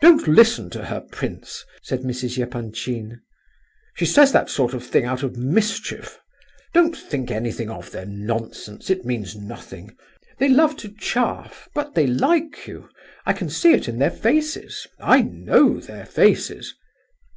"Don't 0.00 0.26
listen 0.26 0.70
to 0.70 0.86
her, 0.86 1.00
prince," 1.12 1.64
said 1.80 2.00
Mrs. 2.00 2.36
Epanchin; 2.36 3.20
"she 3.94 4.04
says 4.04 4.32
that 4.32 4.50
sort 4.50 4.74
of 4.74 4.84
thing 4.84 5.04
out 5.04 5.22
of 5.22 5.36
mischief. 5.36 6.18
Don't 6.74 6.96
think 6.96 7.30
anything 7.30 7.70
of 7.70 7.92
their 7.92 8.06
nonsense, 8.06 8.90
it 8.90 9.04
means 9.04 9.36
nothing. 9.36 9.96
They 10.40 10.48
love 10.48 10.76
to 10.78 10.88
chaff, 10.92 11.68
but 11.76 11.94
they 11.94 12.08
like 12.08 12.66
you. 12.66 12.88
I 13.24 13.34
can 13.34 13.48
see 13.48 13.70
it 13.72 13.86
in 13.86 14.00
their 14.00 14.10
faces—I 14.10 15.22
know 15.22 15.78
their 15.78 16.06
faces." 16.06 16.74